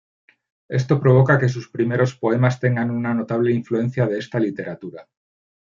[0.79, 5.07] Esto provoca que sus primeros poemas tengan una notable influencia de esta literatura.